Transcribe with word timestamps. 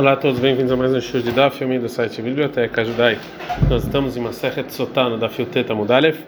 Olá 0.00 0.12
a 0.12 0.16
todos, 0.16 0.40
bem-vindos 0.40 0.72
a 0.72 0.76
mais 0.78 0.94
um 0.94 1.00
show 1.02 1.20
de 1.20 1.30
Daf, 1.30 1.58
filme 1.58 1.78
do 1.78 1.86
site 1.86 2.22
Biblioteca 2.22 2.82
Judaica. 2.82 3.20
Nós 3.68 3.84
estamos 3.84 4.16
em 4.16 4.20
Masechet 4.20 4.72
Sotana 4.72 5.18
da 5.18 5.28
Filteta 5.28 5.74
Mudalef. 5.74 6.18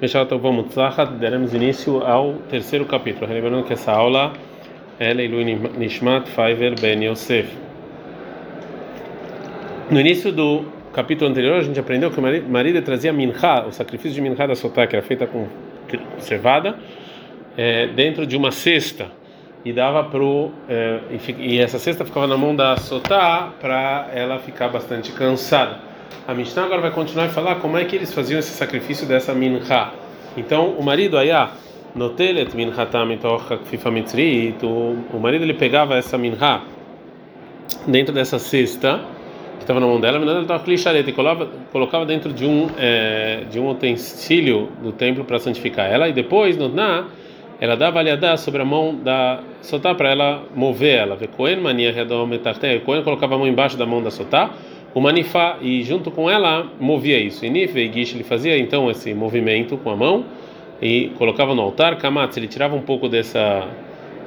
Meshalat 0.00 0.30
vamos 0.30 0.72
daremos 1.18 1.52
início 1.52 2.04
ao 2.06 2.34
terceiro 2.48 2.84
capítulo. 2.84 3.26
Lembrando 3.26 3.64
que 3.64 3.72
essa 3.72 3.90
aula 3.90 4.32
é 5.00 5.12
Leilu 5.12 5.42
Nishmat 5.76 6.28
Faiver 6.28 6.80
Ben 6.80 7.04
Yosef. 7.04 7.48
No 9.90 9.98
início 9.98 10.30
do 10.30 10.64
capítulo 10.92 11.28
anterior, 11.28 11.56
a 11.56 11.62
gente 11.62 11.80
aprendeu 11.80 12.12
que 12.12 12.20
o 12.20 12.48
marido 12.48 12.80
trazia 12.82 13.12
minha, 13.12 13.34
o 13.66 13.72
sacrifício 13.72 14.14
de 14.14 14.20
minha 14.20 14.36
da 14.36 14.54
Sotá, 14.54 14.86
que 14.86 14.94
era 14.94 15.04
feita 15.04 15.26
com 15.26 15.48
cevada, 16.20 16.76
é, 17.56 17.88
dentro 17.88 18.24
de 18.24 18.36
uma 18.36 18.52
cesta 18.52 19.10
e 19.66 19.72
dava 19.72 20.04
pro 20.04 20.52
é, 20.68 21.00
e, 21.40 21.58
essa 21.58 21.76
cesta 21.76 22.04
ficava 22.04 22.28
na 22.28 22.36
mão 22.36 22.54
da 22.54 22.76
Sotá 22.76 23.52
para 23.60 24.08
ela 24.14 24.38
ficar 24.38 24.68
bastante 24.68 25.10
cansada. 25.10 25.80
A 26.24 26.32
Mishnah 26.32 26.66
agora 26.66 26.80
vai 26.82 26.92
continuar 26.92 27.24
a 27.24 27.28
falar 27.30 27.56
como 27.56 27.76
é 27.76 27.84
que 27.84 27.96
eles 27.96 28.14
faziam 28.14 28.38
esse 28.38 28.52
sacrifício 28.52 29.08
dessa 29.08 29.34
minha. 29.34 29.90
Então 30.36 30.68
o 30.78 30.84
marido 30.84 31.18
fifa 33.64 33.90
o 35.12 35.18
marido 35.18 35.42
ele 35.42 35.54
pegava 35.54 35.96
essa 35.96 36.16
minha 36.16 36.62
dentro 37.88 38.14
dessa 38.14 38.38
cesta 38.38 39.00
que 39.56 39.64
estava 39.64 39.80
na 39.80 39.86
mão 39.86 39.98
dela, 39.98 40.20
e 41.10 41.12
colocava, 41.12 41.48
colocava 41.72 42.06
dentro 42.06 42.32
de 42.32 42.44
um 42.44 42.70
é, 42.78 43.42
de 43.50 43.58
um 43.58 43.68
utensílio 43.68 44.68
do 44.80 44.92
templo 44.92 45.24
para 45.24 45.40
santificar 45.40 45.90
ela 45.90 46.08
e 46.08 46.12
depois 46.12 46.56
no 46.56 46.68
na 46.68 47.06
ela 47.60 47.76
dava 47.76 47.98
aliadá 47.98 48.36
sobre 48.36 48.60
a 48.60 48.64
mão 48.64 48.94
da 48.94 49.40
Sotá 49.62 49.94
para 49.94 50.10
ela 50.10 50.42
mover 50.54 50.98
ela. 50.98 51.18
Cohen 51.36 51.56
mania 51.56 51.90
redom 51.92 52.28
Cohen 52.84 53.02
colocava 53.02 53.34
a 53.34 53.38
mão 53.38 53.46
embaixo 53.46 53.76
da 53.76 53.86
mão 53.86 54.02
da 54.02 54.10
Sotá, 54.10 54.50
o 54.94 55.00
manifá 55.00 55.58
e 55.60 55.82
junto 55.82 56.10
com 56.10 56.30
ela 56.30 56.66
movia 56.78 57.18
isso. 57.18 57.44
E 57.44 57.50
Nif 57.50 57.78
e 57.78 57.92
Gish 57.92 58.14
ele 58.14 58.24
fazia 58.24 58.58
então 58.58 58.90
esse 58.90 59.14
movimento 59.14 59.76
com 59.78 59.90
a 59.90 59.96
mão 59.96 60.24
e 60.80 61.12
colocava 61.16 61.54
no 61.54 61.62
altar. 61.62 61.96
Kamatz 61.96 62.36
ele 62.36 62.48
tirava 62.48 62.76
um 62.76 62.82
pouco 62.82 63.08
dessa 63.08 63.66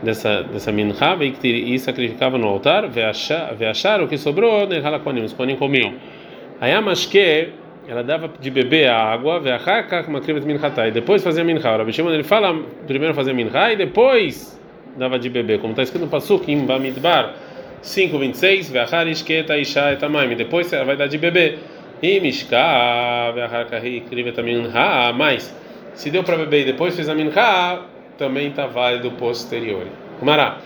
dessa 0.02 0.44
dessa 0.44 0.72
minha 0.72 0.88
e 1.44 1.78
sacrificava 1.78 2.38
no 2.38 2.48
altar. 2.48 2.88
Veachar 2.90 4.02
o 4.02 4.08
que 4.08 4.18
sobrou, 4.18 4.66
Kohanim, 5.00 5.24
os 5.24 5.34
Kohanim 5.34 5.56
comiam. 5.56 5.94
Aí 6.60 6.74
a 6.74 6.82
Mashke 6.82 7.50
ela 7.90 8.04
dava 8.04 8.30
de 8.40 8.52
beber 8.52 8.88
a 8.88 8.96
água, 8.96 9.42
e 10.88 10.92
depois 10.92 11.24
fazia 11.24 11.44
minha. 11.44 11.58
O 11.58 11.78
Rabi 11.78 11.92
Shimon 11.92 12.12
ele 12.12 12.24
fala 12.24 12.56
primeiro 12.86 13.16
fazia 13.16 13.34
minha 13.34 13.72
e 13.72 13.76
depois 13.76 14.60
dava 14.96 15.18
de 15.18 15.28
beber, 15.28 15.60
como 15.60 15.72
está 15.72 15.82
escrito 15.82 16.04
no 16.04 16.08
Pasuk 16.08 16.52
em 16.52 16.68
Bamidbar 16.68 17.34
5:26, 17.82 18.70
ve'achar 18.72 19.08
ishketa 19.08 19.58
isha 19.58 19.94
etamaim, 19.94 20.36
depois 20.36 20.72
ela 20.72 20.86
vai 20.86 20.96
dar 20.96 21.08
de 21.08 21.18
beber. 21.18 21.58
E 22.00 22.20
mishka 22.20 23.32
ve'achar 23.34 23.66
kahi 23.66 24.02
krivet 24.02 24.40
minha, 24.44 25.12
mas 25.14 25.52
se 25.96 26.12
deu 26.12 26.24
para 26.24 26.38
beber 26.38 26.62
e 26.62 26.66
depois 26.66 26.96
fez 26.96 27.10
a 27.10 27.16
minha, 27.16 27.80
também 28.20 28.50
está 28.50 28.68
válido 28.68 29.10
posterior. 29.12 29.88
Gumará. 30.20 30.60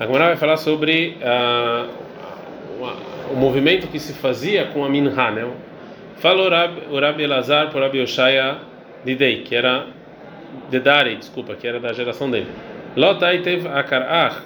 A 0.00 0.06
Gumará 0.06 0.28
vai 0.28 0.36
falar 0.36 0.56
sobre 0.56 1.18
uh, 1.20 1.88
o 3.32 3.36
movimento 3.36 3.86
que 3.88 3.98
se 3.98 4.14
fazia 4.14 4.64
com 4.66 4.82
a 4.82 4.88
minha, 4.88 5.30
né? 5.30 5.46
Falou 6.20 6.48
o 6.90 7.00
Rabi 7.00 7.22
Elazar 7.22 7.70
por 7.70 7.80
Rabi 7.80 8.00
Oshaya 8.00 8.58
Didei, 9.04 9.42
que 9.42 9.54
era 9.54 9.86
de 10.70 10.80
Dari, 10.80 11.16
desculpa, 11.16 11.54
que 11.54 11.66
era 11.66 11.78
da 11.78 11.92
geração 11.92 12.30
dele. 12.30 12.48
Lotai 12.96 13.38
teve 13.38 13.68
akarach. 13.68 14.42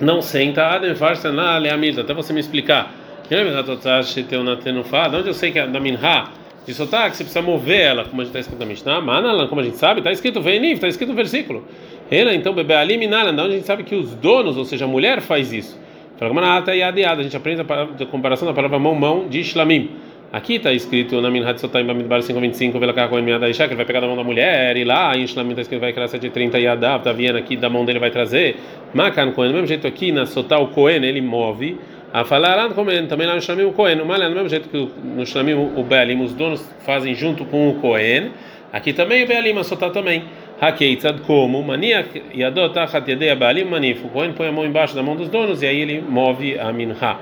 Não 0.00 0.20
senta, 0.20 0.66
Adem 0.66 0.94
Farsanah 0.94 1.58
Leamilta, 1.58 2.02
até 2.02 2.12
você 2.12 2.32
me 2.32 2.40
explicar. 2.40 2.92
De 3.28 3.34
onde 3.34 5.28
eu 5.28 5.34
sei 5.34 5.50
que 5.50 5.58
é 5.58 5.66
da 5.66 5.80
Minha, 5.80 6.28
de 6.66 6.74
sotaque, 6.74 7.16
você 7.16 7.24
precisa 7.24 7.42
mover 7.42 7.80
ela, 7.80 8.04
como 8.04 8.20
a 8.20 8.24
gente 8.24 8.36
está 8.36 8.40
escrito 8.40 8.60
na 8.60 8.66
Mishnah, 8.66 9.00
Manalan, 9.00 9.48
como 9.48 9.60
a 9.60 9.64
gente 9.64 9.76
sabe, 9.76 10.00
está 10.00 10.12
escrito 10.12 10.40
Veniv, 10.40 10.74
está 10.74 10.88
escrito 10.88 11.08
no 11.08 11.14
versículo. 11.14 11.66
Ela, 12.10 12.34
então, 12.34 12.52
bebê 12.54 12.74
ali, 12.74 12.96
Minalan, 12.96 13.32
onde 13.32 13.40
a 13.40 13.56
gente 13.56 13.66
sabe 13.66 13.84
que 13.84 13.94
os 13.94 14.14
donos, 14.14 14.56
ou 14.56 14.64
seja, 14.64 14.84
a 14.84 14.88
mulher 14.88 15.20
faz 15.20 15.52
isso. 15.52 15.78
A 16.20 17.22
gente 17.22 17.36
aprende 17.36 17.62
a 17.62 18.06
comparação 18.06 18.46
da 18.46 18.54
palavra 18.54 18.78
mão, 18.78 18.94
mão 18.94 19.28
de 19.28 19.42
Shlamim. 19.44 19.90
Aqui 20.30 20.56
está 20.56 20.70
escrito 20.74 21.22
na 21.22 21.30
Minhat 21.30 21.58
Sotaim 21.58 21.86
Bamidbar 21.86 22.20
525, 22.20 22.78
pela 22.78 22.92
Carcoen 22.92 23.22
Miada 23.22 23.48
Isha, 23.48 23.64
que 23.64 23.70
ele 23.70 23.76
vai 23.76 23.86
pegar 23.86 24.00
da 24.00 24.06
mão 24.06 24.14
da 24.14 24.22
mulher, 24.22 24.76
e 24.76 24.84
lá 24.84 25.16
em 25.16 25.26
Shlamim 25.26 25.52
está 25.52 25.62
escrito 25.62 25.80
vai 25.80 25.90
criar 25.90 26.06
730 26.06 26.58
Yadav, 26.58 26.98
está 26.98 27.12
vendo 27.12 27.38
aqui 27.38 27.56
da 27.56 27.70
mão 27.70 27.82
dele 27.82 27.98
vai 27.98 28.10
trazer. 28.10 28.56
Makan 28.92 29.32
Cohen, 29.32 29.48
do 29.48 29.54
mesmo 29.54 29.66
jeito 29.66 29.86
aqui 29.86 30.12
na 30.12 30.26
Sotal 30.26 30.66
Cohen, 30.68 31.02
ele 31.02 31.22
move. 31.22 31.78
A 32.12 32.26
falar 32.26 32.68
Cohen, 32.74 33.06
também 33.06 33.26
lá 33.26 33.36
no 33.36 33.40
Shlamim 33.40 33.62
o 33.62 33.72
Cohen, 33.72 34.04
mas 34.04 34.20
do 34.20 34.34
mesmo 34.34 34.50
jeito 34.50 34.68
que 34.68 34.90
no 35.02 35.24
Shlamim 35.24 35.54
o 35.54 35.82
Bealim, 35.82 36.22
os 36.22 36.34
donos 36.34 36.70
fazem 36.80 37.14
junto 37.14 37.46
com 37.46 37.70
o 37.70 37.76
Cohen, 37.76 38.30
aqui 38.70 38.92
também 38.92 39.24
o 39.24 39.26
Bealim, 39.26 39.58
a 39.58 39.64
Sotal 39.64 39.90
também. 39.92 40.24
Hakeitzad 40.60 41.20
como, 41.22 41.62
mania 41.62 42.04
Yadot 42.36 42.78
Achat 42.78 43.08
Yedei 43.08 43.34
Bealim 43.34 43.64
Manif, 43.64 44.04
o 44.04 44.10
Cohen 44.10 44.34
põe 44.34 44.48
a 44.48 44.52
mão 44.52 44.66
embaixo 44.66 44.94
da 44.94 45.02
mão 45.02 45.16
dos 45.16 45.30
donos 45.30 45.62
e 45.62 45.66
aí 45.66 45.80
ele 45.80 46.02
move 46.06 46.58
a 46.58 46.70
Minha. 46.70 47.16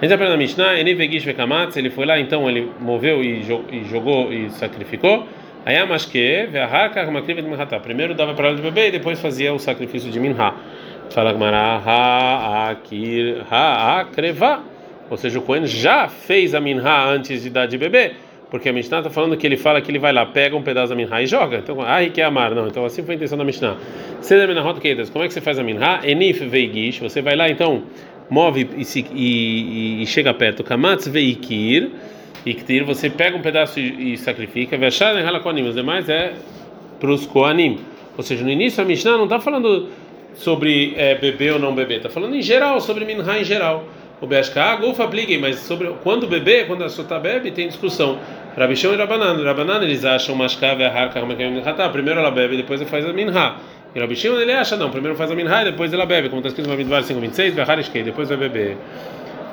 A 0.00 0.04
gente 0.06 0.14
aprende 0.14 0.32
na 0.32 0.38
Mishnah, 0.38 0.78
ele 1.76 1.90
foi 1.90 2.06
lá, 2.06 2.18
então 2.18 2.48
ele 2.48 2.72
moveu 2.80 3.22
e 3.22 3.44
jogou 3.84 4.32
e 4.32 4.48
sacrificou. 4.48 5.26
Aí 5.66 5.76
a 5.76 5.84
Mashke, 5.84 6.46
Veahaka, 6.50 7.10
Makrivet 7.10 7.44
Minhatá. 7.46 7.78
Primeiro 7.78 8.14
dava 8.14 8.32
para 8.32 8.46
ela 8.48 8.56
de 8.56 8.62
beber 8.62 8.88
e 8.88 8.92
depois 8.92 9.20
fazia 9.20 9.52
o 9.52 9.58
sacrifício 9.58 10.10
de 10.10 10.18
Minha. 10.18 10.54
Fala 11.10 11.34
Gmará, 11.34 11.82
Ha-Akir, 11.84 13.44
Ha-Akreva. 13.50 14.62
Ou 15.10 15.18
seja, 15.18 15.38
o 15.38 15.42
Cohen 15.42 15.66
já 15.66 16.08
fez 16.08 16.54
a 16.54 16.60
Minha 16.60 17.04
antes 17.04 17.42
de 17.42 17.50
dar 17.50 17.66
de 17.66 17.76
beber. 17.76 18.14
Porque 18.50 18.70
a 18.70 18.72
Mishnah 18.72 18.98
está 18.98 19.10
falando 19.10 19.36
que 19.36 19.46
ele 19.46 19.56
fala 19.58 19.82
que 19.82 19.90
ele 19.90 19.98
vai 19.98 20.12
lá, 20.14 20.24
pega 20.24 20.56
um 20.56 20.62
pedaço 20.62 20.88
da 20.88 20.96
Minha 20.96 21.20
e 21.20 21.26
joga. 21.26 21.58
Então, 21.58 21.76
ah, 21.82 22.02
que 22.08 22.22
é 22.22 22.24
amar. 22.24 22.54
Não, 22.54 22.66
então 22.66 22.86
assim 22.86 23.02
foi 23.02 23.14
a 23.14 23.16
intenção 23.16 23.36
da 23.36 23.44
Mishnah. 23.44 23.76
Seder 24.22 24.48
Menahot 24.48 24.80
Keitas, 24.80 25.10
como 25.10 25.24
é 25.24 25.28
que 25.28 25.34
você 25.34 25.42
faz 25.42 25.58
a 25.58 25.62
Minha? 25.62 26.00
Enif 26.04 26.42
Veigish, 26.46 27.00
você 27.00 27.20
vai 27.20 27.36
lá 27.36 27.50
então 27.50 27.82
move 28.30 28.68
e, 28.76 28.84
se, 28.84 29.04
e, 29.12 30.02
e 30.02 30.06
chega 30.06 30.32
perto, 30.32 30.62
kamatz 30.62 31.08
veikir, 31.08 31.90
iktir, 32.46 32.84
você 32.84 33.10
pega 33.10 33.36
um 33.36 33.42
pedaço 33.42 33.78
e, 33.78 34.14
e 34.14 34.16
sacrifica, 34.16 34.78
vechar 34.78 35.14
em 35.16 35.26
halakonim, 35.26 35.66
os 35.66 35.74
demais 35.74 36.08
é 36.08 36.32
para 36.98 37.10
os 37.10 37.26
koanim. 37.26 37.80
Ou 38.16 38.22
seja, 38.22 38.44
no 38.44 38.50
início 38.50 38.82
a 38.82 38.86
Mishnah 38.86 39.16
não 39.16 39.24
está 39.24 39.40
falando 39.40 39.88
sobre 40.34 40.94
é, 40.96 41.14
beber 41.14 41.54
ou 41.54 41.58
não 41.58 41.74
beber, 41.74 41.98
está 41.98 42.08
falando 42.08 42.34
em 42.34 42.42
geral, 42.42 42.80
sobre 42.80 43.04
minha 43.04 43.38
em 43.38 43.44
geral. 43.44 43.84
O 44.20 44.26
Beshka, 44.26 44.76
Golfa 44.76 45.06
Bliguei, 45.06 45.38
mas 45.38 45.60
sobre 45.60 45.88
quando 46.02 46.26
beber, 46.26 46.66
quando 46.66 46.84
a 46.84 46.90
sota 46.90 47.18
bebe, 47.18 47.50
tem 47.50 47.68
discussão. 47.68 48.18
Rabichão 48.54 48.92
e 48.92 48.96
Rabanan. 48.96 49.42
Rabanan 49.42 49.82
eles 49.82 50.04
acham 50.04 50.34
Mashkav 50.34 50.78
e 50.78 50.84
Ahar 50.84 51.10
Primeiro 51.90 52.20
ela 52.20 52.30
bebe, 52.30 52.58
depois 52.58 52.82
ela 52.82 52.90
faz 52.90 53.06
a 53.06 53.12
minha. 53.14 53.56
E 53.94 53.98
Rabi 53.98 54.14
Shimon 54.14 54.38
ele 54.38 54.52
acha, 54.52 54.76
não, 54.76 54.90
primeiro 54.90 55.16
faz 55.16 55.30
a 55.30 55.34
minha 55.34 55.64
depois 55.64 55.92
ela 55.92 56.06
bebe, 56.06 56.28
como 56.28 56.38
está 56.40 56.48
escrito 56.48 56.68
no 56.68 56.72
Bamidbar 56.72 57.02
526, 57.02 57.54
Beharishkei, 57.54 58.02
depois 58.04 58.28
vai 58.28 58.38
beber. 58.38 58.76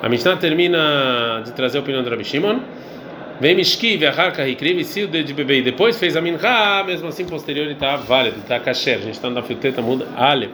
A 0.00 0.08
Mishnah 0.08 0.36
termina 0.36 1.42
de 1.44 1.52
trazer 1.52 1.78
a 1.78 1.80
opinião 1.80 2.04
do 2.04 2.10
Rabi 2.10 2.24
Shimon. 2.24 2.60
Vem 3.40 3.54
Mishki, 3.54 3.96
Vehar 3.96 4.32
Kahikri, 4.32 4.84
se 4.84 5.04
o 5.04 5.08
de 5.08 5.32
beber 5.32 5.58
e 5.58 5.62
depois 5.62 5.98
fez 5.98 6.16
a 6.16 6.20
minha, 6.20 6.84
mesmo 6.84 7.08
assim 7.08 7.24
posterior 7.24 7.64
ele 7.64 7.74
está 7.74 7.96
válido, 7.96 8.38
está 8.38 8.60
kasher. 8.60 8.98
A 8.98 9.00
gente 9.00 9.14
está 9.14 9.28
na 9.30 9.42
filtreta 9.42 9.82
muda 9.82 10.06
Ale. 10.16 10.50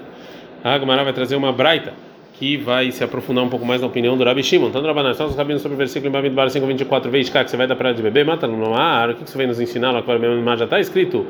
A 0.62 0.78
Gemara 0.78 1.04
vai 1.04 1.12
trazer 1.12 1.36
uma 1.36 1.52
braita 1.52 1.92
que 2.38 2.56
vai 2.56 2.90
se 2.90 3.04
aprofundar 3.04 3.44
um 3.44 3.48
pouco 3.48 3.64
mais 3.64 3.80
na 3.80 3.86
opinião 3.86 4.16
do 4.16 4.24
Rabi 4.24 4.42
Shimon. 4.42 4.70
Tanto 4.70 4.86
Rabanan, 4.86 5.14
só 5.14 5.26
os 5.26 5.36
rabinos 5.36 5.62
sobre 5.62 5.76
o 5.76 5.78
versículo 5.78 6.08
em 6.08 6.12
Bamidbar 6.12 6.50
524, 6.50 7.10
vez 7.10 7.28
que 7.28 7.38
você 7.38 7.56
vai 7.56 7.66
dar 7.66 7.76
para 7.76 7.92
de 7.92 8.02
beber, 8.02 8.24
mata 8.24 8.46
no 8.46 8.70
mar, 8.70 9.10
o 9.10 9.14
que 9.14 9.30
você 9.30 9.36
vai 9.36 9.46
nos 9.46 9.60
ensinar 9.60 9.90
lá 9.90 9.98
agora 9.98 10.18
mesmo 10.18 10.56
já 10.56 10.64
está 10.64 10.80
escrito 10.80 11.26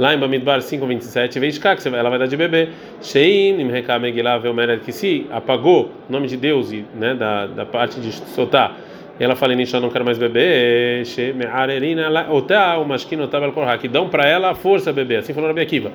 lá 0.00 0.14
em 0.14 0.18
Bamidbar 0.18 0.62
5:27 0.62 1.38
vez 1.38 1.58
cá 1.58 1.76
que 1.76 1.86
ela 1.86 2.08
vai 2.08 2.18
dar 2.18 2.26
de 2.26 2.36
beber. 2.36 2.70
Shein 3.02 3.60
imreka 3.60 3.98
megillah 3.98 4.38
veomeret 4.38 4.80
que 4.82 4.92
se 4.92 5.26
apagou 5.30 5.90
o 6.08 6.12
nome 6.12 6.26
de 6.26 6.38
Deus 6.38 6.72
e 6.72 6.86
né 6.94 7.14
da, 7.14 7.46
da 7.46 7.66
parte 7.66 8.00
de 8.00 8.10
Sotá 8.10 8.72
ela 9.20 9.36
fala 9.36 9.54
nisso 9.54 9.78
não 9.78 9.90
quero 9.90 10.06
mais 10.06 10.16
beber. 10.16 11.04
She 11.04 11.34
me'arerina 11.34 12.08
otá 12.30 12.78
o 12.78 12.86
mashkin 12.86 13.20
otá 13.20 13.36
al 13.36 13.78
que 13.78 13.88
dão 13.88 14.08
para 14.08 14.26
ela 14.26 14.52
a 14.52 14.54
força 14.54 14.90
beber. 14.90 15.18
Assim 15.18 15.34
falou 15.34 15.48
Rabi 15.48 15.60
Akiva. 15.60 15.92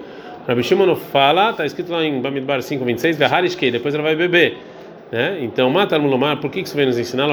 Rabi 0.47 0.61
Shimon 0.61 0.95
fala 0.95 1.49
está 1.49 1.65
escrito 1.65 1.91
lá 1.91 2.05
em 2.05 2.21
Bamidbar 2.21 2.59
5:26 2.59 3.17
veharishkei 3.17 3.71
depois 3.71 3.95
ela 3.95 4.03
vai 4.03 4.15
beber. 4.15 4.55
Né? 5.11 5.37
Então, 5.41 5.69
mata 5.69 5.97
mulomar, 5.99 6.37
por 6.37 6.49
que 6.51 6.59
isso 6.59 6.75
vem 6.75 6.87
nos 6.87 6.97
ensinar? 6.97 7.27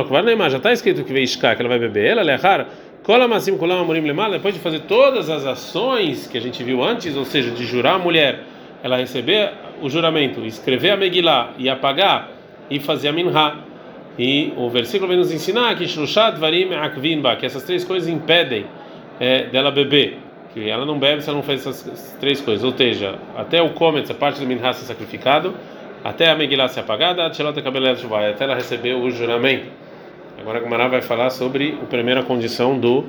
Já 0.51 0.57
está 0.59 0.73
escrito 0.73 1.05
que 1.05 1.13
veio 1.13 1.27
que 1.27 1.47
ela 1.47 1.69
vai 1.69 1.79
beber. 1.79 2.05
Ela 2.13 2.23
lehar 2.23 2.69
Depois 3.05 4.55
de 4.55 4.61
fazer 4.61 4.81
todas 4.81 5.29
as 5.29 5.45
ações 5.45 6.29
que 6.29 6.39
a 6.39 6.41
gente 6.41 6.63
viu 6.63 6.85
antes, 6.85 7.17
ou 7.17 7.25
seja, 7.25 7.51
de 7.51 7.65
jurar 7.65 7.97
a 7.97 7.99
mulher, 7.99 8.45
ela 8.81 8.97
receber 8.97 9.53
o 9.81 9.91
juramento, 9.91 10.41
escrever 10.45 10.91
a 10.91 10.97
Megillah 10.97 11.51
e 11.59 11.69
apagar 11.69 12.31
e 12.71 12.79
fazer 12.79 13.09
a 13.09 13.13
Minha. 13.13 13.57
E 14.17 14.53
o 14.57 14.69
versículo 14.69 15.09
vem 15.09 15.17
nos 15.17 15.33
ensinar 15.33 15.75
que 15.77 15.85
Varim 16.39 16.75
Akvinba, 16.75 17.35
que 17.35 17.45
essas 17.45 17.65
três 17.65 17.83
coisas 17.85 18.09
impedem 18.09 18.67
é, 19.19 19.47
dela 19.47 19.73
beber, 19.73 20.19
que 20.55 20.69
ela 20.69 20.87
não 20.87 20.99
bebe 20.99 21.23
se 21.23 21.29
ela 21.29 21.39
não 21.39 21.43
faz 21.43 21.67
essas 21.67 22.17
três 22.21 22.41
coisas, 22.41 22.63
ou 22.63 22.77
seja, 22.77 23.17
até 23.37 23.61
o 23.61 23.71
Kometz, 23.71 24.11
a 24.11 24.15
parte 24.15 24.39
do 24.39 24.47
Minha 24.47 24.73
ser 24.73 24.85
sacrificado, 24.85 25.55
até 26.05 26.31
a 26.31 26.37
Megillah 26.37 26.69
ser 26.69 26.81
apagada, 26.81 27.27
até 27.27 27.43
ela 28.45 28.55
receber 28.55 28.95
o 28.95 29.11
juramento. 29.11 29.67
Agora 30.39 30.59
a 30.59 30.63
Gemara 30.63 30.89
vai 30.89 31.03
falar 31.03 31.31
sobre 31.31 31.79
a 31.81 31.87
primeira 31.87 32.23
condição 32.23 32.79
do 32.79 33.05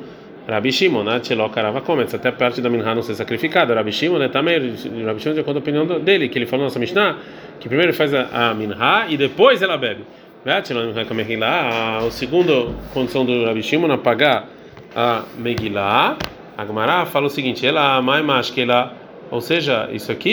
Rabi 0.47 0.71
Shimon, 0.71 1.03
né? 1.03 1.19
Tchelo 1.19 1.49
Karava 1.49 1.81
Kometz, 1.81 2.13
até 2.13 2.31
parte 2.31 2.61
da 2.61 2.69
Minha 2.69 2.93
não 2.93 3.01
ser 3.01 3.15
sacrificada. 3.15 3.73
Rabi 3.73 3.91
Shimon, 3.91 4.19
né? 4.19 4.27
Também, 4.27 4.57
Rabi 5.05 5.19
Shimon, 5.19 5.33
de 5.33 5.39
acordo 5.39 5.61
com 5.61 5.69
a 5.69 5.75
opinião 5.75 5.99
dele, 6.01 6.27
que 6.27 6.37
ele 6.37 6.45
falou 6.45 6.65
nossa 6.65 6.79
Mishnah, 6.79 7.17
que 7.59 7.67
primeiro 7.67 7.93
faz 7.93 8.13
a, 8.13 8.49
a 8.49 8.53
Minha 8.53 9.05
e 9.09 9.17
depois 9.17 9.61
ela 9.61 9.77
bebe. 9.77 10.03
A 10.45 12.11
segunda 12.11 12.67
condição 12.93 13.25
do 13.25 13.45
Rabi 13.45 13.63
Shimon, 13.63 13.91
apagar 13.91 14.49
a 14.93 15.23
Megillah, 15.37 16.17
a 16.57 16.65
Gemara 16.65 17.05
fala 17.05 17.27
o 17.27 17.29
seguinte: 17.29 17.65
ela 17.65 18.01
mais 18.01 18.25
mais 18.25 18.49
que 18.49 18.61
ela, 18.61 18.93
ou 19.31 19.39
seja, 19.39 19.89
isso 19.91 20.11
aqui, 20.11 20.29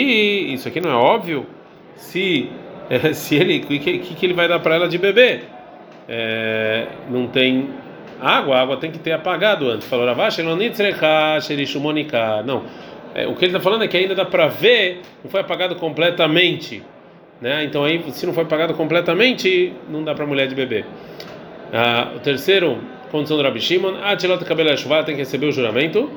isso 0.53 0.67
aqui 0.67 0.81
não 0.81 0.91
é 0.91 0.95
óbvio 0.95 1.45
se 1.95 2.49
se 3.13 3.35
ele 3.35 3.59
que, 3.61 3.79
que 3.79 4.25
ele 4.25 4.33
vai 4.33 4.49
dar 4.49 4.59
para 4.59 4.75
ela 4.75 4.89
de 4.89 4.97
beber. 4.97 5.60
É, 6.13 6.87
não 7.09 7.25
tem 7.27 7.69
água, 8.19 8.57
a 8.57 8.61
água 8.61 8.75
tem 8.75 8.91
que 8.91 8.99
ter 8.99 9.13
apagado 9.13 9.69
antes. 9.69 9.87
Falou 9.87 10.05
Ravash, 10.05 10.39
não, 10.39 10.57
é, 13.15 13.27
o 13.27 13.33
que 13.33 13.45
ele 13.45 13.51
está 13.51 13.61
falando 13.61 13.85
é 13.85 13.87
que 13.87 13.95
ainda 13.95 14.13
dá 14.13 14.25
para 14.25 14.47
ver, 14.47 15.01
não 15.23 15.31
foi 15.31 15.39
apagado 15.39 15.75
completamente, 15.75 16.83
né? 17.39 17.63
Então 17.63 17.85
aí, 17.85 18.03
se 18.11 18.25
não 18.25 18.33
foi 18.33 18.43
apagado 18.43 18.73
completamente, 18.73 19.71
não 19.89 20.03
dá 20.03 20.13
para 20.13 20.25
a 20.25 20.27
mulher 20.27 20.47
de 20.47 20.55
beber. 20.55 20.85
Ah, 21.73 22.09
o 22.13 22.19
terceiro 22.19 22.77
condição 23.09 23.37
do 23.37 23.43
Rabi 23.43 23.61
Shimon, 23.61 23.95
a 24.03 24.15
Tchilot 24.15 24.43
Kabela 24.43 24.75
Shuvah 24.75 25.03
tem 25.03 25.15
que 25.15 25.21
receber 25.21 25.47
o 25.47 25.51
juramento. 25.51 26.09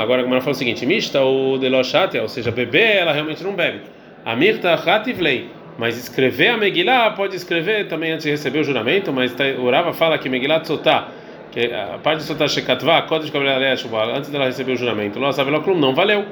Agora 0.00 0.22
a 0.22 0.24
Gemara 0.24 0.40
fala 0.40 0.52
o 0.52 0.58
seguinte: 0.58 0.84
Mista 0.84 1.20
ou 1.20 1.58
Deloshatia, 1.58 2.22
ou 2.22 2.28
seja, 2.28 2.50
beber, 2.50 2.96
ela 2.96 3.12
realmente 3.12 3.44
não 3.44 3.54
bebe. 3.54 3.82
Amirta 4.24 4.74
Hativlei. 4.74 5.48
Mas 5.82 5.98
escrever 5.98 6.50
a 6.50 6.56
Megillah 6.56 7.10
pode 7.10 7.34
escrever 7.34 7.88
também 7.88 8.12
antes 8.12 8.22
de 8.22 8.30
receber 8.30 8.60
o 8.60 8.62
juramento, 8.62 9.12
mas 9.12 9.34
tá, 9.34 9.42
o 9.58 9.68
Rava 9.68 9.92
fala 9.92 10.16
que 10.16 10.28
Megillah 10.28 10.60
Tzotá, 10.60 11.08
que 11.50 11.72
a 11.74 11.98
parte 12.00 12.20
de 12.20 12.26
Tzotá 12.26 12.46
Shekatva, 12.46 13.02
Kodesh 13.02 13.30
Kabbalah 13.30 14.16
antes 14.16 14.30
dela 14.30 14.44
receber 14.44 14.74
o 14.74 14.76
juramento, 14.76 15.18
não 15.18 15.92
valeu. 15.92 16.24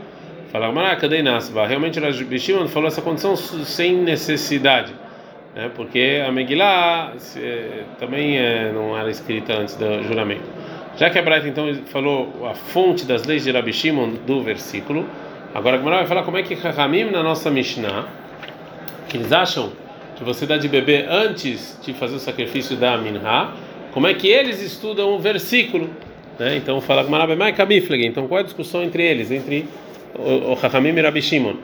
Fala, 0.52 0.94
cadê 0.94 1.20
Nasva? 1.20 1.66
Realmente 1.66 1.98
o 1.98 2.02
Rabi 2.02 2.38
Shimon 2.38 2.68
falou 2.68 2.86
essa 2.86 3.02
condição 3.02 3.34
sem 3.34 3.96
necessidade 3.96 4.92
né? 5.52 5.68
porque 5.74 6.22
a 6.24 6.30
Megillah 6.30 7.14
é, 7.36 7.82
também 7.98 8.38
é, 8.38 8.70
não 8.72 8.96
era 8.96 9.10
escrita 9.10 9.54
antes 9.54 9.74
do 9.74 10.00
juramento. 10.04 10.44
Já 10.96 11.10
que 11.10 11.18
a 11.18 11.22
Braita 11.22 11.48
então 11.48 11.74
falou 11.86 12.48
a 12.48 12.54
fonte 12.54 13.04
das 13.04 13.24
leis 13.24 13.42
de 13.42 13.50
Rabi 13.50 13.72
Shimon 13.72 14.10
do 14.24 14.44
versículo, 14.44 15.06
agora 15.52 15.74
a 15.74 15.78
Gemara 15.80 15.96
vai 15.96 16.06
falar 16.06 16.22
como 16.22 16.36
é 16.36 16.44
que 16.44 16.54
Rahamim 16.54 17.10
na 17.10 17.20
nossa 17.20 17.50
Mishnah, 17.50 18.19
que 19.08 19.16
eles 19.16 19.32
acham 19.32 19.70
que 20.16 20.24
você 20.24 20.46
dá 20.46 20.56
de 20.56 20.68
beber 20.68 21.06
antes 21.08 21.78
de 21.84 21.94
fazer 21.94 22.16
o 22.16 22.18
sacrifício 22.18 22.76
da 22.76 22.96
Minha, 22.96 23.50
como 23.92 24.06
é 24.06 24.14
que 24.14 24.28
eles 24.28 24.62
estudam 24.62 25.14
o 25.14 25.18
versículo? 25.18 25.90
Né? 26.38 26.56
Então 26.56 26.80
fala 26.80 27.02
Gemara 27.02 27.34
mais 27.34 27.54
Então 28.04 28.26
qual 28.26 28.38
é 28.38 28.42
a 28.42 28.44
discussão 28.44 28.82
entre 28.82 29.02
eles, 29.02 29.30
entre 29.30 29.66
o, 30.14 30.54
Rahamim 30.54 30.90
e 30.90 31.00
Rabi 31.00 31.22
Shimon? 31.22 31.54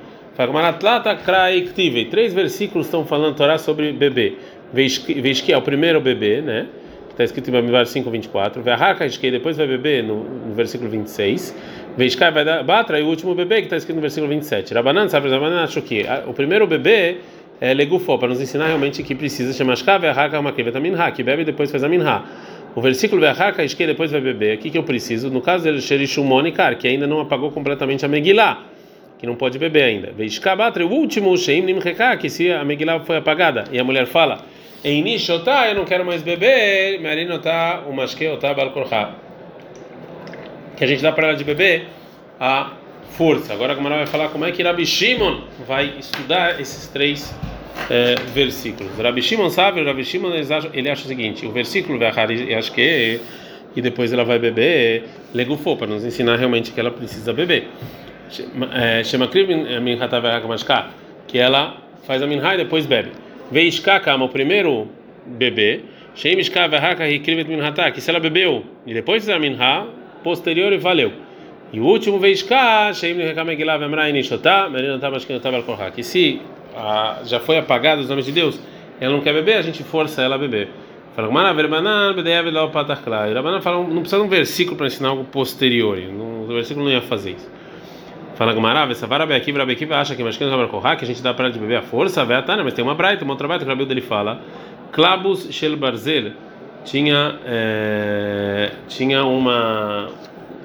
Três 2.06 2.34
versículos 2.34 2.86
estão 2.86 3.04
falando 3.04 3.34
Torá 3.34 3.56
sobre 3.56 3.92
bebê. 3.92 4.34
Veishki 4.72 5.52
é 5.52 5.56
o 5.56 5.62
primeiro 5.62 6.00
bebê, 6.00 6.42
né? 6.42 6.66
Está 7.10 7.24
escrito 7.24 7.48
em 7.48 7.52
Bamivar 7.52 7.86
5, 7.86 8.10
24. 8.10 8.62
Ve'ahaka 8.62 9.06
depois 9.30 9.56
vai 9.56 9.66
beber 9.66 10.04
no, 10.04 10.22
no 10.24 10.54
versículo 10.54 10.90
26. 10.90 11.56
Veishkai 11.96 12.30
vai 12.30 12.44
dar 12.44 12.62
batra 12.62 13.00
e 13.00 13.02
o 13.02 13.06
último 13.06 13.34
bebê 13.34 13.56
que 13.56 13.66
está 13.66 13.76
escrito 13.76 13.96
no 13.96 14.02
versículo 14.02 14.28
27. 14.28 14.74
Rabanan, 14.74 15.08
sabe, 15.08 15.30
Rabanan 15.30 15.64
achou 15.64 15.82
que 15.82 16.04
o 16.26 16.34
primeiro 16.34 16.66
bebê 16.66 17.16
é 17.58 17.72
legufó, 17.72 18.18
para 18.18 18.28
nos 18.28 18.40
ensinar 18.40 18.66
realmente 18.66 19.02
que 19.02 19.14
precisa 19.14 19.52
chamar 19.54 19.76
shka, 19.76 19.98
ve'ahaka, 19.98 20.38
uma 20.38 20.52
minha, 20.78 21.10
que 21.10 21.22
bebe 21.22 21.40
e 21.40 21.44
depois 21.46 21.70
faz 21.70 21.82
a 21.82 21.88
minha. 21.88 22.22
O 22.74 22.82
versículo 22.82 23.22
ve'ahaka, 23.22 23.64
depois 23.78 24.12
vai 24.12 24.20
beber. 24.20 24.58
O 24.58 24.60
que, 24.60 24.70
que 24.70 24.76
eu 24.76 24.82
preciso? 24.82 25.30
No 25.30 25.40
caso 25.40 25.64
dele, 25.64 25.80
Sherishumonicar, 25.80 26.76
que 26.76 26.86
ainda 26.86 27.06
não 27.06 27.20
apagou 27.20 27.50
completamente 27.50 28.04
a 28.04 28.08
Megillah 28.08 28.58
que 29.18 29.26
não 29.26 29.34
pode 29.34 29.58
beber 29.58 29.84
ainda. 29.84 30.12
Veishkabatre, 30.12 30.84
o 30.84 30.90
último, 30.90 31.34
Sheim 31.38 31.62
Nimreka, 31.62 32.18
que 32.18 32.28
se 32.28 32.52
a 32.52 32.62
Megillah 32.62 33.00
foi 33.00 33.16
apagada 33.16 33.64
e 33.72 33.78
a 33.78 33.84
mulher 33.84 34.04
fala, 34.04 34.44
em 34.84 35.02
Nishotá, 35.02 35.68
eu 35.68 35.74
não 35.74 35.86
quero 35.86 36.04
mais 36.04 36.22
beber, 36.22 37.00
Marinotá, 37.00 37.84
o 37.88 37.92
Mashkeotá, 37.94 38.52
Balkorha. 38.52 39.25
Que 40.76 40.84
a 40.84 40.86
gente 40.86 41.02
dá 41.02 41.12
para 41.12 41.28
ela 41.28 41.36
de 41.36 41.44
beber 41.44 41.86
a 42.38 42.72
força. 43.16 43.52
Agora 43.52 43.72
a 43.72 43.76
Gamara 43.76 43.96
vai 43.96 44.06
falar 44.06 44.28
como 44.28 44.44
é 44.44 44.52
que 44.52 44.62
Rabi 44.62 44.84
Shimon 44.84 45.40
vai 45.66 45.94
estudar 45.98 46.60
esses 46.60 46.86
três 46.88 47.34
é, 47.90 48.14
versículos. 48.34 48.92
Rabi 48.98 49.22
Shimon 49.22 49.50
sabe, 49.50 49.82
Rabi 49.82 50.04
Shimon 50.04 50.32
ele 50.72 50.90
acha 50.90 51.04
o 51.04 51.08
seguinte: 51.08 51.46
o 51.46 51.52
versículo 51.52 51.98
acho 52.04 52.72
que 52.72 53.20
e 53.76 53.82
depois 53.82 54.10
ela 54.10 54.24
vai 54.24 54.38
beber, 54.38 55.04
legufou, 55.34 55.76
para 55.76 55.86
nos 55.86 56.02
ensinar 56.02 56.36
realmente 56.36 56.72
que 56.72 56.80
ela 56.80 56.90
precisa 56.90 57.32
beber. 57.34 57.68
Shemakriv 59.04 59.48
Minhataverhakamashka, 59.82 60.86
que 61.28 61.38
ela 61.38 61.76
faz 62.06 62.22
a 62.22 62.26
minha 62.26 62.54
e 62.54 62.56
depois 62.56 62.86
bebe. 62.86 63.10
Veishka 63.50 64.00
Kama, 64.00 64.24
o 64.24 64.28
primeiro 64.30 64.88
bebê, 65.26 65.82
Sheimishka 66.14 66.66
Verhaka 66.66 67.06
Hikrivet 67.06 67.46
Minhata, 67.48 67.90
que 67.90 68.00
se 68.00 68.08
ela 68.08 68.18
bebeu 68.18 68.64
e 68.86 68.94
depois 68.94 69.24
fez 69.24 69.36
a 69.36 69.38
minha, 69.38 69.86
posterior 70.26 70.72
e 70.72 70.78
valeu. 70.78 71.12
E 71.72 71.78
o 71.78 71.84
último 71.84 72.18
Veishka, 72.18 72.92
Sheim 72.92 73.14
Rekamegilá 73.14 73.76
Vemra 73.76 74.10
Inishotá, 74.10 74.68
Merinatá 74.68 75.08
Mashkinatá 75.08 75.52
Balkorha, 75.52 75.92
que 75.92 76.02
se 76.02 76.40
já 77.24 77.38
foi 77.38 77.58
apagado 77.58 78.00
os 78.00 78.08
nomes 78.08 78.26
de 78.26 78.32
Deus, 78.32 78.60
ela 79.00 79.12
não 79.12 79.20
quer 79.20 79.32
beber, 79.32 79.56
a 79.56 79.62
gente 79.62 79.84
força 79.84 80.22
ela 80.22 80.34
a 80.34 80.38
beber. 80.38 80.68
Fala, 81.14 81.30
Mana 81.30 81.54
Verbanan, 81.54 82.12
Bedeav 82.12 82.50
Lau 82.50 82.70
Patakla. 82.70 83.28
E 83.30 83.34
Rabanan 83.34 83.60
fala, 83.60 83.78
não 83.78 84.00
precisa 84.00 84.16
de 84.16 84.26
um 84.26 84.28
versículo 84.28 84.76
para 84.76 84.88
ensinar 84.88 85.10
algo 85.10 85.22
posterior, 85.26 85.96
o 85.96 86.46
versículo 86.48 86.86
não 86.86 86.92
ia 86.92 87.02
fazer 87.02 87.30
isso. 87.32 87.48
Fala 88.34 88.52
Gumara, 88.52 88.84
Vesavara 88.84 89.24
Beakiva, 89.26 89.60
Rabekiva 89.60 89.96
acha 89.96 90.16
que 90.16 90.24
Mashkin 90.24 90.50
Rabar 90.50 90.66
Kohá, 90.66 90.96
que 90.96 91.04
a 91.04 91.06
gente 91.06 91.22
dá 91.22 91.32
para 91.32 91.44
ela 91.44 91.54
de 91.54 91.60
beber 91.60 91.76
a 91.76 91.82
força, 91.82 92.24
Veatana, 92.24 92.64
mas 92.64 92.74
tem 92.74 92.84
uma 92.84 92.96
braita, 92.96 93.22
uma 93.22 93.34
outra 93.34 93.46
braita 93.46 93.64
que 93.64 93.70
o 93.70 93.72
Rabil 93.72 93.86
dele 93.86 94.00
fala. 94.00 94.40
Klabus 94.90 95.48
Shel 95.52 95.76
Barzel 95.76 96.32
tinha, 96.86 97.38
é, 97.44 98.70
tinha 98.88 99.24
uma, 99.24 100.08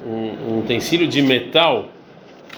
um, 0.05 0.53
um 0.53 0.59
utensílio 0.59 1.07
de 1.07 1.21
metal, 1.21 1.89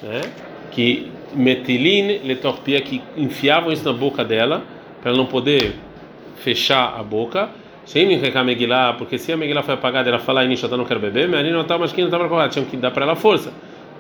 né, 0.04 0.21
que 0.69 1.12
metilin 1.33 2.19
letorpia, 2.24 2.80
que 2.81 3.01
enfiavam 3.18 3.71
isso 3.71 3.83
na 3.83 3.94
boca 3.94 4.24
dela, 4.24 4.62
para 5.01 5.10
ela 5.10 5.18
não 5.18 5.25
poder 5.25 5.74
fechar 6.38 6.95
a 7.00 7.01
boca. 7.01 7.50
Sem 7.86 8.07
Megillah, 8.07 8.93
porque 8.93 9.17
se 9.17 9.34
a 9.34 9.38
Megillah 9.38 9.62
foi 9.62 9.74
apagada, 9.74 10.08
ela 10.08 10.20
fala, 10.20 10.46
Inisha, 10.46 10.70
não 10.70 10.86
quero 10.86 11.01
beber, 11.01 11.27
mas 11.27 11.51
não 11.51 11.65
tá, 11.65 11.77
mas 11.77 11.91
que 11.91 12.00
não 12.00 12.08
estava 12.08 12.29
correto, 12.29 12.53
tinha 12.53 12.65
que 12.65 12.77
dar 12.77 12.91
para 12.91 13.03
ela 13.03 13.15
força. 13.15 13.51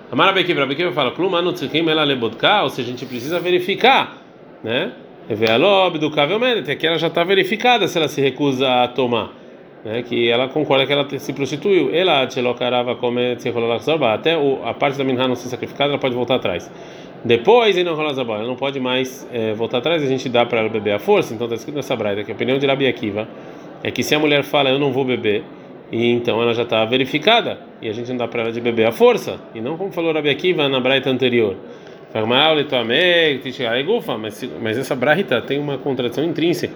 Amara 0.09 0.31
Bekiv, 0.31 0.57
Rabekiv 0.57 0.93
fala, 0.93 1.11
Klumanu 1.11 1.51
tzrichim 1.51 1.89
ela 1.89 2.03
lebodka, 2.03 2.63
ou 2.63 2.69
seja, 2.69 2.87
a 2.87 2.91
gente 2.91 3.05
precisa 3.05 3.39
verificar, 3.39 4.21
né? 4.63 4.91
Vealob 5.27 5.97
do 5.97 6.11
Kavelmenet, 6.11 6.69
aqui 6.69 6.85
ela 6.85 6.97
já 6.97 7.07
está 7.07 7.23
verificada 7.23 7.87
se 7.87 7.97
ela 7.97 8.07
se 8.07 8.21
recusa 8.21 8.83
a 8.83 8.87
tomar, 8.87 9.31
né? 9.83 10.03
Que 10.03 10.29
ela 10.29 10.47
concorda 10.47 10.85
que 10.85 10.93
ela 10.93 11.07
se 11.19 11.33
prostituiu. 11.33 11.93
Ela 11.93 12.25
tchelokarava 12.27 12.95
come 12.95 13.35
tzichololachzorba, 13.35 14.13
até 14.13 14.33
a 14.63 14.73
parte 14.73 14.97
da 14.97 15.03
minha 15.03 15.27
não 15.27 15.35
ser 15.35 15.49
sacrificada, 15.49 15.91
ela 15.91 15.99
pode 15.99 16.15
voltar 16.15 16.35
atrás. 16.35 16.71
Depois, 17.23 17.77
e 17.77 17.83
não 17.83 17.99
ela 17.99 18.43
não 18.43 18.55
pode 18.55 18.79
mais 18.79 19.27
é, 19.31 19.53
voltar 19.53 19.77
atrás, 19.77 20.03
a 20.03 20.07
gente 20.07 20.27
dá 20.27 20.45
para 20.45 20.59
ela 20.59 20.69
beber 20.69 20.93
a 20.93 20.99
força. 20.99 21.33
Então 21.33 21.45
está 21.45 21.55
escrito 21.55 21.75
nessa 21.75 21.95
braita 21.95 22.23
que 22.23 22.31
a 22.31 22.35
opinião 22.35 22.57
de 22.57 22.67
Rabi 22.67 22.87
Akiva 22.87 23.27
é 23.83 23.91
que 23.91 24.01
se 24.01 24.15
a 24.15 24.19
mulher 24.19 24.43
fala 24.43 24.69
eu 24.69 24.79
não 24.79 24.91
vou 24.91 25.03
beber 25.03 25.43
e 25.91 26.09
então 26.11 26.41
ela 26.41 26.53
já 26.53 26.63
está 26.63 26.83
verificada 26.85 27.59
e 27.81 27.89
a 27.89 27.93
gente 27.93 28.09
não 28.09 28.17
dá 28.17 28.27
para 28.27 28.43
ela 28.43 28.51
de 28.51 28.61
beber 28.61 28.87
a 28.87 28.91
força 28.91 29.39
e 29.53 29.59
não 29.59 29.77
como 29.77 29.91
falou 29.91 30.13
Rabi 30.13 30.29
Akiva 30.29 30.69
na 30.69 30.79
braita 30.79 31.09
anterior 31.09 31.57
mas 34.61 34.77
essa 34.77 34.95
braita 34.95 35.41
tem 35.41 35.59
uma 35.59 35.77
contradição 35.77 36.23
intrínseca 36.23 36.73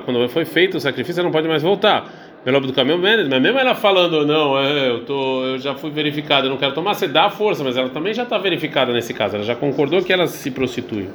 quando 0.00 0.28
foi 0.28 0.44
feito 0.44 0.76
o 0.76 0.80
sacrifício 0.80 1.20
ela 1.20 1.28
não 1.28 1.32
pode 1.32 1.48
mais 1.48 1.62
voltar. 1.62 2.30
Pelo 2.44 2.60
do 2.60 2.72
caminho 2.72 2.98
mas 2.98 3.40
mesmo 3.40 3.58
ela 3.58 3.74
falando 3.74 4.26
não 4.26 4.58
é, 4.58 4.88
eu 4.88 5.04
tô 5.04 5.44
eu 5.44 5.58
já 5.58 5.74
fui 5.74 5.90
verificada 5.90 6.46
eu 6.46 6.50
não 6.50 6.56
quero 6.56 6.74
tomar 6.74 6.94
você 6.94 7.06
dá 7.06 7.26
a 7.26 7.30
força 7.30 7.62
mas 7.62 7.76
ela 7.76 7.88
também 7.88 8.12
já 8.12 8.24
está 8.24 8.36
verificada 8.36 8.92
nesse 8.92 9.14
caso 9.14 9.36
ela 9.36 9.44
já 9.44 9.54
concordou 9.54 10.02
que 10.02 10.12
ela 10.12 10.26
se 10.26 10.50
prostitui 10.50 11.08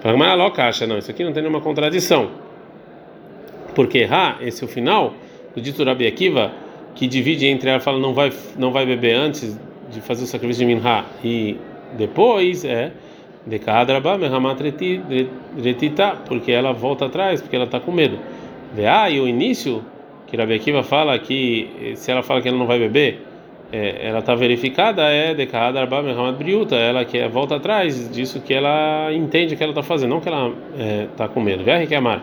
Fala, 0.00 0.34
louca 0.34 0.64
acha 0.64 0.86
não 0.86 0.96
isso 0.96 1.10
aqui 1.10 1.24
não 1.24 1.32
tem 1.32 1.42
nenhuma 1.42 1.60
contradição. 1.60 2.30
Porque 3.74 4.08
ha, 4.10 4.36
esse 4.40 4.62
é 4.62 4.66
o 4.66 4.70
final 4.70 5.14
do 5.54 5.60
dito 5.60 5.82
Rabi 5.84 6.06
Akiva, 6.06 6.52
que 6.94 7.06
divide 7.06 7.46
entre 7.46 7.70
ela 7.70 7.80
fala 7.80 7.98
não 7.98 8.14
vai 8.14 8.32
não 8.56 8.72
vai 8.72 8.86
beber 8.86 9.14
antes 9.14 9.58
de 9.90 10.00
fazer 10.00 10.24
o 10.24 10.26
sacrifício 10.26 10.66
de 10.66 10.74
Minha 10.74 11.04
e 11.22 11.56
depois 11.96 12.64
é 12.64 12.92
de 13.48 13.58
Kadraba 13.58 14.18
Mehamat 14.18 14.60
Retita, 15.56 16.16
porque 16.26 16.52
ela 16.52 16.72
volta 16.72 17.06
atrás, 17.06 17.40
porque 17.40 17.56
ela 17.56 17.64
está 17.64 17.80
com 17.80 17.90
medo. 17.90 18.18
Vê, 18.74 18.86
ah, 18.86 19.08
e 19.08 19.18
o 19.18 19.26
início 19.26 19.82
que 20.26 20.36
Rabi 20.36 20.54
Akiva 20.54 20.82
fala 20.82 21.18
que 21.18 21.94
se 21.96 22.10
ela 22.10 22.22
fala 22.22 22.42
que 22.42 22.48
ela 22.48 22.58
não 22.58 22.66
vai 22.66 22.78
beber 22.78 23.28
é, 23.70 24.08
ela 24.08 24.20
está 24.20 24.34
verificada 24.34 25.02
é 25.10 25.34
decada 25.34 25.78
arba 25.80 26.02
mehamat 26.02 26.36
briuta, 26.36 26.74
ela 26.74 27.04
que 27.04 27.18
é, 27.18 27.28
volta 27.28 27.56
atrás 27.56 28.10
disso 28.10 28.40
que 28.40 28.54
ela 28.54 29.12
entende 29.12 29.56
que 29.56 29.62
ela 29.62 29.72
está 29.72 29.82
fazendo, 29.82 30.10
não 30.10 30.20
que 30.20 30.28
ela 30.28 30.52
está 31.12 31.24
é, 31.24 31.28
com 31.28 31.40
medo. 31.40 31.62
Verre 31.64 31.86
que 31.86 31.94
amar. 31.94 32.22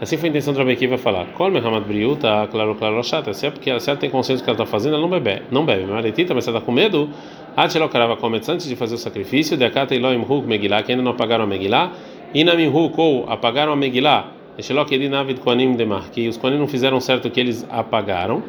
Assim 0.00 0.16
foi 0.16 0.28
a 0.28 0.30
intenção 0.30 0.52
do 0.52 0.58
Rabi 0.58 0.76
falar. 0.96 1.26
Kol 1.34 1.50
mehamat 1.50 1.84
briuta, 1.84 2.48
claro, 2.50 2.74
claro, 2.74 3.04
chata. 3.04 3.32
Se 3.34 3.46
é 3.46 3.50
porque 3.50 3.70
ela, 3.70 3.78
se 3.78 3.88
ela 3.90 3.98
tem 3.98 4.10
consciência 4.10 4.42
que 4.42 4.50
ela 4.50 4.56
está 4.56 4.66
fazendo, 4.66 4.94
ela 4.94 5.06
não 5.06 5.20
bebe, 5.20 5.42
não 5.50 5.64
bebe. 5.64 5.84
Maretita, 5.84 6.34
mas 6.34 6.42
se 6.42 6.50
ela 6.50 6.58
está 6.58 6.66
com 6.66 6.72
medo, 6.72 7.08
Atchelokarava 7.56 8.16
comet 8.16 8.48
antes 8.50 8.66
de 8.66 8.76
fazer 8.76 8.94
o 8.94 8.98
sacrifício, 8.98 9.56
Dekata 9.56 9.94
Elohim 9.94 10.22
Huk 10.22 10.46
Megillah, 10.46 10.82
que 10.82 10.92
ainda 10.92 11.02
não 11.02 11.12
apagaram 11.12 11.44
a 11.44 11.46
Megillah, 11.46 11.92
Inamim 12.32 12.68
Huk 12.68 12.98
ou 13.00 13.28
apagaram 13.28 13.72
a 13.72 13.76
Megillah, 13.76 14.28
Eshelok 14.56 14.94
Edinavid 14.94 15.40
Koanim 15.40 15.74
Demar, 15.74 16.10
que 16.10 16.28
os 16.28 16.36
Koanim 16.36 16.58
não 16.58 16.68
fizeram 16.68 17.00
certo 17.00 17.28
que 17.30 17.40
eles 17.40 17.66
apagaram 17.68 18.42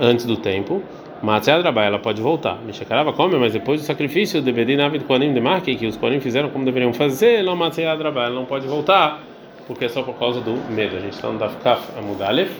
antes 0.00 0.24
do 0.24 0.36
tempo. 0.36 0.82
Matzeadrabai, 1.22 1.86
ela 1.86 1.98
pode 1.98 2.20
voltar. 2.20 2.58
Mishakarava 2.64 3.12
come, 3.12 3.36
mas 3.36 3.52
depois 3.52 3.80
do 3.80 3.84
sacrifício, 3.84 4.40
deveria 4.40 4.76
Navid 4.76 5.04
Koanim 5.04 5.32
de 5.32 5.40
Marque, 5.40 5.76
que 5.76 5.86
os 5.86 5.96
Koanim 5.96 6.18
fizeram 6.18 6.48
como 6.48 6.64
deveriam 6.64 6.92
fazer, 6.92 7.44
não 7.44 7.54
Matzeadrabai, 7.54 8.26
ela 8.26 8.34
não 8.34 8.46
pode 8.46 8.66
voltar, 8.66 9.20
porque 9.66 9.84
é 9.84 9.88
só 9.88 10.02
por 10.02 10.14
causa 10.14 10.40
do 10.40 10.52
medo. 10.72 10.96
A 10.96 11.00
gente 11.00 11.12
está 11.12 11.28
no 11.28 11.38
Dafkaf 11.38 11.96
Amudalef. 11.98 12.50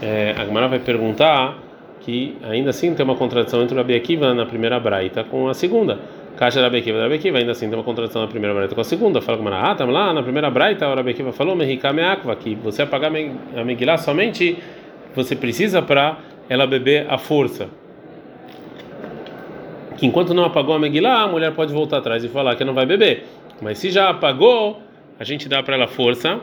É, 0.00 0.34
a 0.36 0.44
Gemara 0.44 0.66
vai 0.66 0.80
perguntar 0.80 1.58
que 2.04 2.36
ainda 2.42 2.70
assim 2.70 2.94
tem 2.94 3.04
uma 3.04 3.16
contradição 3.16 3.62
entre 3.62 3.74
o 3.74 3.78
Rabi 3.78 3.94
Akiva 3.94 4.34
na 4.34 4.46
primeira 4.46 4.78
braita 4.78 5.24
com 5.24 5.48
a 5.48 5.54
segunda. 5.54 5.98
Caixa 6.36 6.60
Rabi 6.60 6.78
Akiva 6.78 7.00
Rabi 7.00 7.14
Akiva, 7.14 7.38
ainda 7.38 7.52
assim 7.52 7.68
tem 7.68 7.78
uma 7.78 7.84
contradição 7.84 8.22
na 8.22 8.28
primeira 8.28 8.54
braita 8.54 8.74
com 8.74 8.80
a 8.80 8.84
segunda. 8.84 9.20
Fala 9.20 9.38
com 9.38 9.48
ah, 9.48 9.72
estamos 9.72 9.94
lá 9.94 10.12
na 10.12 10.22
primeira 10.22 10.50
braita, 10.50 10.88
o 10.88 10.94
Rabi 10.94 11.10
Akiva 11.10 11.32
falou, 11.32 11.54
Mehikame 11.54 12.02
Akva, 12.02 12.34
que 12.36 12.54
você 12.54 12.82
apagar 12.82 13.12
a 13.56 13.64
Megillah 13.64 13.98
somente 13.98 14.58
você 15.14 15.36
precisa 15.36 15.82
para 15.82 16.18
ela 16.48 16.66
beber 16.66 17.06
a 17.08 17.18
força 17.18 17.68
que 20.02 20.06
enquanto 20.06 20.34
não 20.34 20.44
apagou 20.44 20.74
a 20.74 20.80
Megillah, 20.80 21.22
a 21.22 21.28
mulher 21.28 21.52
pode 21.52 21.72
voltar 21.72 21.98
atrás 21.98 22.24
e 22.24 22.28
falar 22.28 22.56
que 22.56 22.64
não 22.64 22.74
vai 22.74 22.84
beber. 22.84 23.24
Mas 23.60 23.78
se 23.78 23.88
já 23.88 24.10
apagou, 24.10 24.82
a 25.16 25.22
gente 25.22 25.48
dá 25.48 25.62
para 25.62 25.76
ela 25.76 25.86
força, 25.86 26.40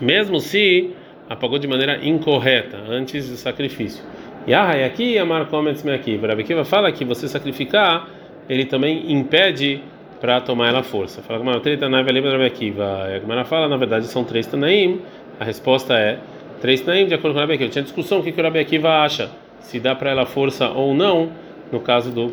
mesmo 0.00 0.38
se 0.38 0.90
apagou 1.28 1.58
de 1.58 1.66
maneira 1.66 1.98
incorreta, 2.06 2.78
antes 2.88 3.28
do 3.28 3.36
sacrifício. 3.36 4.04
E 4.46 4.52
ah, 4.52 4.70
aqui 4.84 5.18
a 5.18 5.24
Marcometz 5.24 5.84
me 5.84 5.92
aqui. 5.92 6.16
Rabikiva 6.16 6.64
fala 6.64 6.90
que 6.90 7.04
você 7.04 7.28
sacrificar, 7.28 8.08
ele 8.48 8.64
também 8.64 9.12
impede 9.12 9.80
para 10.20 10.40
tomar 10.40 10.68
ela 10.68 10.82
força. 10.82 11.22
Fala 11.22 11.38
que 11.38 11.46
uma 11.46 11.60
treta 11.60 11.88
na 11.88 12.00
lembra 12.00 12.32
Rabikiva. 12.32 13.04
A 13.04 13.18
Gemara 13.20 13.44
fala, 13.44 13.68
na 13.68 13.76
verdade, 13.76 14.06
são 14.06 14.24
três 14.24 14.46
Tanaim. 14.46 15.00
A 15.38 15.44
resposta 15.44 15.94
é 15.94 16.18
três 16.60 16.80
Tanaim, 16.80 17.06
de 17.06 17.14
acordo 17.14 17.34
com 17.34 17.38
o 17.38 17.40
Rabikiva. 17.40 17.70
Tinha 17.70 17.84
discussão 17.84 18.18
o 18.18 18.22
que, 18.22 18.32
que 18.32 18.40
o 18.40 18.44
Rabikiva 18.44 18.88
acha, 18.88 19.30
se 19.60 19.78
dá 19.78 19.94
para 19.94 20.10
ela 20.10 20.26
força 20.26 20.68
ou 20.70 20.92
não, 20.92 21.30
no 21.70 21.78
caso 21.78 22.10
do 22.10 22.32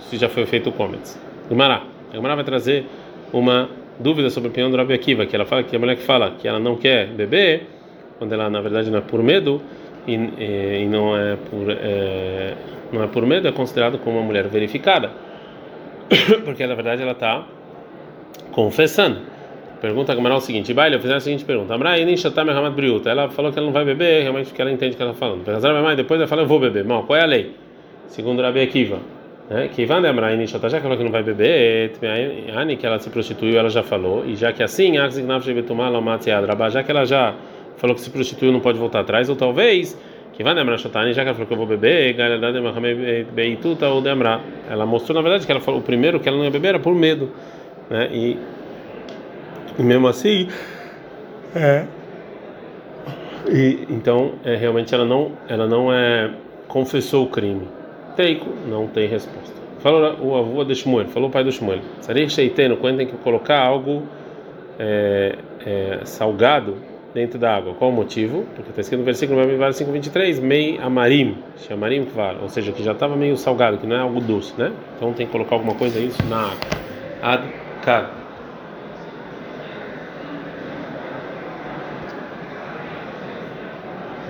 se 0.00 0.18
já 0.18 0.28
foi 0.28 0.44
feito 0.44 0.68
o 0.68 0.72
Comets. 0.72 1.18
Gumará. 1.48 1.82
A 2.12 2.34
vai 2.34 2.44
trazer 2.44 2.84
uma 3.32 3.68
dúvida 3.98 4.30
sobre 4.30 4.48
a 4.48 4.50
opinião 4.50 4.70
do 4.70 4.76
Rabi 4.76 4.94
Akiva, 4.94 5.26
que 5.26 5.34
ela 5.34 5.44
fala 5.44 5.62
que 5.62 5.74
a 5.74 5.78
mulher 5.78 5.96
que 5.96 6.02
fala 6.02 6.30
que 6.30 6.46
ela 6.46 6.58
não 6.58 6.76
quer 6.76 7.06
beber, 7.08 7.66
quando 8.18 8.32
ela 8.32 8.48
na 8.48 8.60
verdade 8.60 8.90
não 8.90 8.98
é 8.98 9.02
por 9.02 9.22
medo 9.22 9.60
e, 10.14 10.82
e, 10.82 10.86
não 10.86 11.16
é 11.16 11.36
por 11.36 11.70
é, 11.70 12.54
não 12.92 13.02
é 13.02 13.06
por 13.06 13.26
medo, 13.26 13.46
é 13.46 13.52
considerado 13.52 13.98
como 13.98 14.18
uma 14.18 14.26
mulher 14.26 14.48
verificada, 14.48 15.10
porque 16.44 16.66
na 16.66 16.74
verdade 16.74 17.02
ela 17.02 17.12
está 17.12 17.44
confessando. 18.52 19.20
Pergunta 19.80 20.12
a 20.12 20.36
o 20.36 20.40
seguinte: 20.40 20.74
Baile, 20.74 20.96
eu 20.96 21.00
fiz 21.00 21.10
a 21.10 21.20
seguinte 21.20 21.44
pergunta. 21.44 21.74
Ela 21.74 23.28
falou 23.28 23.52
que 23.52 23.58
ela 23.58 23.66
não 23.66 23.72
vai 23.72 23.84
beber, 23.84 24.22
realmente 24.22 24.46
porque 24.46 24.60
ela 24.60 24.72
entende 24.72 24.94
o 24.94 24.96
que 24.96 25.02
ela 25.02 25.12
está 25.12 25.26
falando. 25.26 25.44
Depois 25.96 26.20
ela 26.20 26.26
fala, 26.26 26.42
eu 26.42 26.46
vou 26.46 26.58
beber. 26.58 26.84
Mal, 26.84 27.04
qual 27.04 27.16
é 27.16 27.22
a 27.22 27.26
lei? 27.26 27.54
Segundo 28.08 28.42
Rabi 28.42 28.60
Akiva 28.60 28.98
né? 29.48 29.68
Que 29.68 29.82
Ivan 29.82 30.02
Demraini 30.02 30.46
já 30.46 30.58
falou 30.58 30.96
que 30.96 31.04
não 31.04 31.10
vai 31.10 31.22
beber, 31.22 31.92
Ani 32.54 32.76
que 32.76 32.86
ela 32.86 32.98
se 32.98 33.08
prostituiu, 33.10 33.58
ela 33.58 33.70
já 33.70 33.82
falou, 33.82 34.24
e 34.26 34.36
já 34.36 34.52
que 34.52 34.62
assim, 34.62 34.96
já 36.70 36.82
que 36.82 36.90
ela 36.90 37.04
já 37.06 37.34
falou 37.78 37.96
que 37.96 38.02
se 38.02 38.10
prostituiu 38.10 38.52
não 38.52 38.60
pode 38.60 38.78
voltar 38.78 39.00
atrás, 39.00 39.28
ou 39.28 39.36
talvez 39.36 39.98
que 40.32 40.42
Ivan 40.42 40.54
Demra 40.54 40.78
Shotani, 40.78 41.12
já 41.12 41.22
que 41.22 41.28
ela 41.28 41.34
falou 41.34 41.46
que 41.48 41.52
eu 41.54 41.56
vou 41.56 41.66
beber, 41.66 42.14
ou 43.90 44.00
Demra, 44.00 44.40
ela 44.70 44.86
mostrou 44.86 45.14
na 45.14 45.22
verdade 45.22 45.46
que 45.46 45.50
ela 45.50 45.60
falou 45.60 45.80
o 45.80 45.82
primeiro 45.82 46.20
que 46.20 46.28
ela 46.28 46.36
não 46.36 46.44
ia 46.44 46.50
beber 46.50 46.68
era 46.68 46.78
por 46.78 46.94
medo, 46.94 47.32
né? 47.90 48.08
E, 48.12 48.36
e 49.78 49.82
mesmo 49.82 50.06
assim, 50.06 50.48
é. 51.56 51.86
E, 53.48 53.86
então, 53.88 54.34
é, 54.44 54.54
realmente 54.54 54.94
ela 54.94 55.04
não, 55.04 55.32
ela 55.48 55.66
não 55.66 55.92
é 55.92 56.30
confessou 56.68 57.24
o 57.24 57.28
crime. 57.28 57.66
Teiko, 58.14 58.46
não 58.66 58.86
tem 58.86 59.08
resposta. 59.08 59.56
Falou 59.80 60.16
o 60.20 60.36
avô 60.36 60.64
de 60.64 60.74
Shmuel, 60.74 61.06
falou 61.06 61.28
o 61.28 61.32
pai 61.32 61.44
do 61.44 61.52
Shmuel. 61.52 61.80
Sarich 62.00 62.32
Sheiteno, 62.32 62.76
quando 62.76 62.98
tem 62.98 63.06
que 63.06 63.16
colocar 63.18 63.60
algo 63.60 64.02
é, 64.78 65.36
é, 65.64 66.00
salgado 66.04 66.76
dentro 67.18 67.38
da 67.38 67.56
água. 67.56 67.74
Qual 67.74 67.90
o 67.90 67.92
motivo? 67.92 68.46
Porque 68.54 68.70
está 68.70 68.80
escrito 68.80 69.00
no 69.00 69.04
versículo 69.04 69.42
523, 69.42 70.38
mei 70.38 70.78
amarim, 70.78 71.36
chamarim 71.56 72.04
kvar, 72.04 72.36
ou 72.40 72.48
seja, 72.48 72.70
que 72.70 72.82
já 72.82 72.92
estava 72.92 73.16
meio 73.16 73.36
salgado, 73.36 73.78
que 73.78 73.86
não 73.86 73.96
é 73.96 74.00
algo 74.00 74.20
doce, 74.20 74.54
né? 74.56 74.72
Então 74.96 75.12
tem 75.12 75.26
que 75.26 75.32
colocar 75.32 75.56
alguma 75.56 75.74
coisa 75.74 75.98
isso 75.98 76.24
na 76.26 76.52
água. 76.52 76.58
Adkar. 77.20 78.17